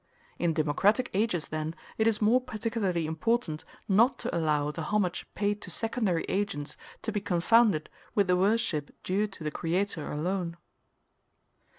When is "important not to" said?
3.05-4.35